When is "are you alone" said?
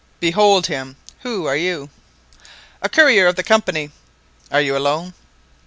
4.49-5.13